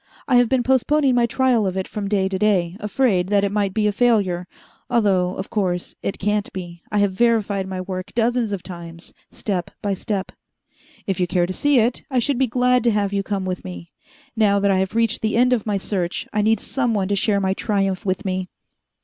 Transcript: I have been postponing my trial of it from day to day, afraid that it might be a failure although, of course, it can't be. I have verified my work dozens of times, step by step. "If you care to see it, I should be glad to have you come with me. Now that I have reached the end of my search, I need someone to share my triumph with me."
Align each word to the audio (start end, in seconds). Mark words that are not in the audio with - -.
I 0.27 0.37
have 0.37 0.49
been 0.49 0.63
postponing 0.63 1.13
my 1.13 1.27
trial 1.27 1.67
of 1.67 1.77
it 1.77 1.87
from 1.87 2.07
day 2.07 2.27
to 2.27 2.39
day, 2.39 2.75
afraid 2.79 3.27
that 3.27 3.43
it 3.43 3.51
might 3.51 3.71
be 3.71 3.85
a 3.85 3.91
failure 3.91 4.47
although, 4.89 5.35
of 5.35 5.51
course, 5.51 5.93
it 6.01 6.17
can't 6.17 6.51
be. 6.53 6.81
I 6.91 6.97
have 6.97 7.11
verified 7.13 7.67
my 7.67 7.81
work 7.81 8.15
dozens 8.15 8.51
of 8.51 8.63
times, 8.63 9.13
step 9.29 9.69
by 9.79 9.93
step. 9.93 10.31
"If 11.05 11.19
you 11.19 11.27
care 11.27 11.45
to 11.45 11.53
see 11.53 11.77
it, 11.77 12.01
I 12.09 12.17
should 12.17 12.39
be 12.39 12.47
glad 12.47 12.83
to 12.85 12.89
have 12.91 13.13
you 13.13 13.21
come 13.21 13.45
with 13.45 13.63
me. 13.63 13.91
Now 14.35 14.57
that 14.59 14.71
I 14.71 14.79
have 14.79 14.95
reached 14.95 15.21
the 15.21 15.37
end 15.37 15.53
of 15.53 15.67
my 15.67 15.77
search, 15.77 16.27
I 16.33 16.41
need 16.41 16.59
someone 16.59 17.07
to 17.09 17.15
share 17.15 17.39
my 17.39 17.53
triumph 17.53 18.03
with 18.03 18.25
me." 18.25 18.49